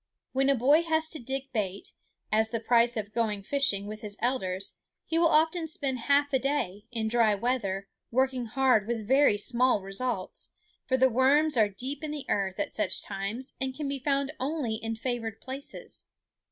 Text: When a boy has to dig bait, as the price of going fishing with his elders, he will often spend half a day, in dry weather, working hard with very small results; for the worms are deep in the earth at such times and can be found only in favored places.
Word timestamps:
When 0.31 0.49
a 0.49 0.55
boy 0.55 0.81
has 0.81 1.07
to 1.09 1.19
dig 1.19 1.51
bait, 1.51 1.93
as 2.31 2.49
the 2.49 2.59
price 2.59 2.97
of 2.97 3.13
going 3.13 3.43
fishing 3.43 3.85
with 3.85 4.01
his 4.01 4.17
elders, 4.19 4.73
he 5.05 5.19
will 5.19 5.27
often 5.27 5.67
spend 5.67 5.99
half 5.99 6.33
a 6.33 6.39
day, 6.39 6.85
in 6.91 7.07
dry 7.07 7.35
weather, 7.35 7.87
working 8.09 8.45
hard 8.47 8.87
with 8.87 9.07
very 9.07 9.37
small 9.37 9.79
results; 9.79 10.49
for 10.87 10.97
the 10.97 11.07
worms 11.07 11.55
are 11.55 11.69
deep 11.69 12.03
in 12.03 12.09
the 12.09 12.25
earth 12.29 12.59
at 12.59 12.73
such 12.73 13.03
times 13.03 13.53
and 13.61 13.75
can 13.77 13.87
be 13.87 13.99
found 13.99 14.31
only 14.39 14.73
in 14.73 14.95
favored 14.95 15.39
places. 15.39 16.03